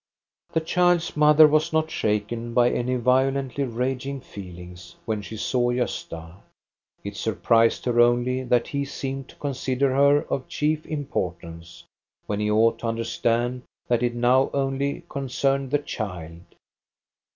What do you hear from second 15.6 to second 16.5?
the child.